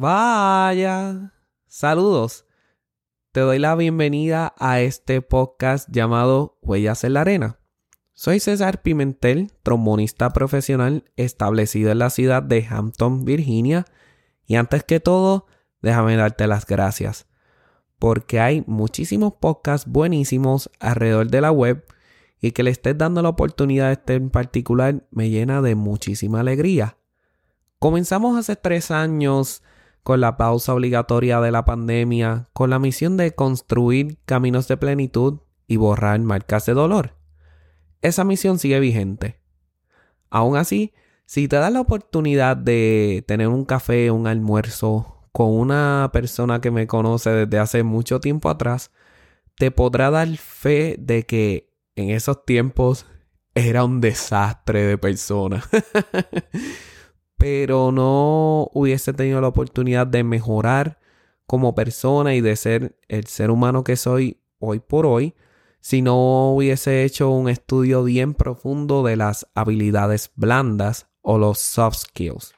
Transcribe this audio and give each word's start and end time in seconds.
Vaya. 0.00 1.34
Saludos. 1.66 2.46
Te 3.32 3.40
doy 3.40 3.58
la 3.58 3.74
bienvenida 3.74 4.54
a 4.58 4.80
este 4.80 5.20
podcast 5.20 5.90
llamado 5.90 6.56
Huellas 6.62 7.04
en 7.04 7.12
la 7.12 7.20
Arena. 7.20 7.58
Soy 8.14 8.40
César 8.40 8.80
Pimentel, 8.80 9.52
trombonista 9.62 10.30
profesional 10.30 11.04
establecido 11.16 11.90
en 11.92 11.98
la 11.98 12.08
ciudad 12.08 12.42
de 12.42 12.66
Hampton, 12.66 13.26
Virginia. 13.26 13.84
Y 14.46 14.54
antes 14.56 14.84
que 14.84 15.00
todo, 15.00 15.44
déjame 15.82 16.16
darte 16.16 16.46
las 16.46 16.64
gracias. 16.64 17.26
Porque 17.98 18.40
hay 18.40 18.64
muchísimos 18.66 19.34
podcasts 19.34 19.86
buenísimos 19.86 20.70
alrededor 20.80 21.28
de 21.28 21.42
la 21.42 21.52
web 21.52 21.84
y 22.40 22.52
que 22.52 22.62
le 22.62 22.70
estés 22.70 22.96
dando 22.96 23.20
la 23.20 23.28
oportunidad 23.28 23.88
a 23.88 23.92
este 23.92 24.14
en 24.14 24.30
particular 24.30 25.06
me 25.10 25.28
llena 25.28 25.60
de 25.60 25.74
muchísima 25.74 26.40
alegría. 26.40 26.96
Comenzamos 27.78 28.38
hace 28.38 28.56
tres 28.56 28.90
años 28.90 29.62
con 30.02 30.20
la 30.20 30.36
pausa 30.36 30.74
obligatoria 30.74 31.40
de 31.40 31.50
la 31.50 31.64
pandemia, 31.64 32.48
con 32.52 32.70
la 32.70 32.78
misión 32.78 33.16
de 33.16 33.34
construir 33.34 34.18
caminos 34.24 34.68
de 34.68 34.76
plenitud 34.76 35.40
y 35.66 35.76
borrar 35.76 36.18
marcas 36.20 36.66
de 36.66 36.74
dolor. 36.74 37.16
Esa 38.02 38.24
misión 38.24 38.58
sigue 38.58 38.80
vigente. 38.80 39.40
Aún 40.30 40.56
así, 40.56 40.94
si 41.26 41.48
te 41.48 41.56
das 41.56 41.72
la 41.72 41.80
oportunidad 41.80 42.56
de 42.56 43.24
tener 43.26 43.48
un 43.48 43.64
café, 43.64 44.10
un 44.10 44.26
almuerzo 44.26 45.28
con 45.32 45.50
una 45.50 46.10
persona 46.12 46.60
que 46.60 46.70
me 46.70 46.86
conoce 46.86 47.30
desde 47.30 47.58
hace 47.58 47.82
mucho 47.82 48.20
tiempo 48.20 48.48
atrás, 48.48 48.90
te 49.56 49.70
podrá 49.70 50.10
dar 50.10 50.28
fe 50.36 50.96
de 50.98 51.24
que 51.24 51.72
en 51.94 52.10
esos 52.10 52.44
tiempos 52.44 53.06
era 53.54 53.84
un 53.84 54.00
desastre 54.00 54.86
de 54.86 54.98
persona. 54.98 55.62
pero 57.40 57.90
no 57.90 58.68
hubiese 58.74 59.14
tenido 59.14 59.40
la 59.40 59.48
oportunidad 59.48 60.06
de 60.06 60.22
mejorar 60.22 60.98
como 61.46 61.74
persona 61.74 62.34
y 62.34 62.42
de 62.42 62.54
ser 62.54 62.98
el 63.08 63.26
ser 63.28 63.50
humano 63.50 63.82
que 63.82 63.96
soy 63.96 64.42
hoy 64.58 64.78
por 64.78 65.06
hoy 65.06 65.34
si 65.80 66.02
no 66.02 66.52
hubiese 66.52 67.02
hecho 67.02 67.30
un 67.30 67.48
estudio 67.48 68.04
bien 68.04 68.34
profundo 68.34 69.02
de 69.02 69.16
las 69.16 69.48
habilidades 69.54 70.32
blandas 70.36 71.08
o 71.22 71.38
los 71.38 71.58
soft 71.58 71.96
skills. 72.00 72.52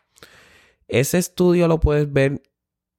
Ese 0.88 1.19
estudio 1.19 1.69
lo 1.69 1.78
puedes 1.78 2.12
ver 2.12 2.42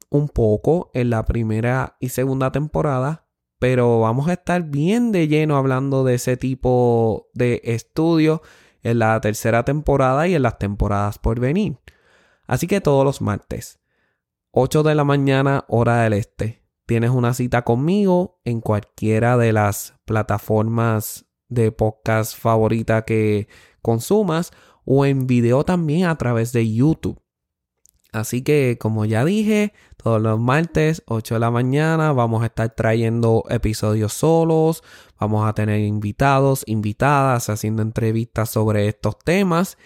un 0.09 0.29
poco 0.29 0.89
en 0.93 1.09
la 1.09 1.25
primera 1.25 1.97
y 1.99 2.09
segunda 2.09 2.53
temporada, 2.53 3.27
pero 3.59 3.99
vamos 3.99 4.29
a 4.29 4.33
estar 4.33 4.63
bien 4.63 5.11
de 5.11 5.27
lleno 5.27 5.57
hablando 5.57 6.05
de 6.05 6.13
ese 6.13 6.37
tipo 6.37 7.27
de 7.33 7.59
estudio 7.65 8.41
en 8.83 8.99
la 8.99 9.19
tercera 9.21 9.63
temporada 9.63 10.27
y 10.27 10.35
en 10.35 10.43
las 10.43 10.59
temporadas 10.59 11.17
por 11.17 11.39
venir. 11.39 11.77
Así 12.45 12.67
que 12.67 12.81
todos 12.81 13.05
los 13.05 13.21
martes, 13.21 13.79
8 14.51 14.83
de 14.83 14.95
la 14.95 15.03
mañana 15.03 15.65
hora 15.67 16.03
del 16.03 16.13
este, 16.13 16.63
tienes 16.85 17.09
una 17.09 17.33
cita 17.33 17.63
conmigo 17.63 18.41
en 18.43 18.61
cualquiera 18.61 19.37
de 19.37 19.53
las 19.53 19.95
plataformas 20.05 21.25
de 21.47 21.71
podcast 21.71 22.37
favorita 22.37 23.05
que 23.05 23.47
consumas 23.81 24.51
o 24.85 25.05
en 25.05 25.25
video 25.27 25.63
también 25.63 26.07
a 26.07 26.17
través 26.17 26.51
de 26.51 26.71
YouTube. 26.71 27.22
Así 28.13 28.43
que, 28.43 28.77
como 28.79 29.05
ya 29.05 29.25
dije, 29.25 29.73
todos 29.97 30.21
los 30.21 30.39
martes, 30.39 31.01
8 31.07 31.33
de 31.33 31.39
la 31.39 31.49
mañana, 31.49 32.13
vamos 32.13 32.43
a 32.43 32.45
estar 32.45 32.69
trayendo 32.75 33.43
episodios 33.49 34.13
solos, 34.13 34.83
vamos 35.19 35.47
a 35.49 35.53
tener 35.53 35.79
invitados, 35.79 36.63
invitadas, 36.67 37.49
haciendo 37.49 37.81
entrevistas 37.81 38.51
sobre 38.51 38.87
estos 38.87 39.17
temas. 39.17 39.79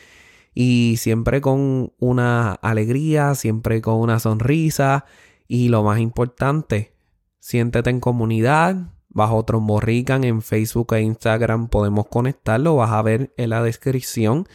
Y 0.53 0.95
siempre 0.97 1.39
con 1.39 1.93
una 1.99 2.51
alegría, 2.51 3.33
siempre 3.33 3.79
con 3.81 3.95
una 3.95 4.19
sonrisa. 4.19 5.05
Y 5.47 5.69
lo 5.69 5.83
más 5.83 5.99
importante, 5.99 6.93
siéntete 7.39 7.89
en 7.89 8.01
comunidad. 8.01 8.91
Bajo 9.07 9.45
Tromborican 9.45 10.25
en 10.25 10.41
Facebook 10.41 10.93
e 10.93 11.01
Instagram 11.01 11.69
podemos 11.69 12.07
conectarlo, 12.07 12.75
vas 12.75 12.91
a 12.91 13.01
ver 13.01 13.33
en 13.37 13.51
la 13.51 13.63
descripción. 13.63 14.47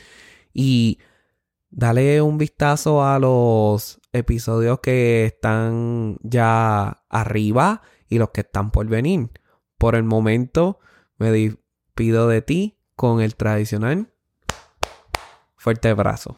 Y 0.53 0.99
dale 1.73 2.23
un 2.23 2.39
vistazo 2.39 3.05
a 3.05 3.19
los 3.19 4.01
episodios 4.13 4.79
que 4.81 5.25
están 5.25 6.19
ya 6.23 7.03
arriba 7.09 7.83
y 8.09 8.19
los 8.19 8.31
que 8.31 8.43
están 8.43 8.71
por 8.71 8.87
venir. 8.87 9.31
Por 9.79 9.97
el 9.97 10.05
momento 10.05 10.79
me 11.19 11.33
despido 11.33 12.29
de 12.29 12.43
ti 12.43 12.79
con 12.95 13.21
el 13.21 13.35
tradicional 13.35 14.13
fuerte 15.57 15.89
abrazo. 15.89 16.37